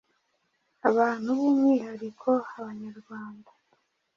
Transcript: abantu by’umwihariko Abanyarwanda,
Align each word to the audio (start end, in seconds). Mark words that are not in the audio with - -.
abantu 0.89 1.27
by’umwihariko 1.37 2.29
Abanyarwanda, 2.57 3.49